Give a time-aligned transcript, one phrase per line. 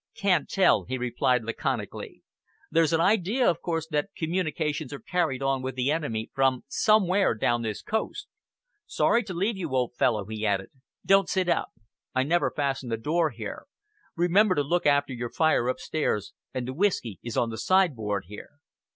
[0.15, 2.23] "Can't tell," he replied laconically.
[2.71, 7.35] "There's an idea, of course, that communications are carried on with the enemy from somewhere
[7.35, 8.25] down this coast.
[8.87, 10.71] Sorry to leave you, old fellow," he added.
[11.05, 11.69] "Don't sit up.
[12.15, 13.67] I never fasten the door here.
[14.15, 18.53] Remember to look after your fire upstairs, and the whisky is on the sideboard here."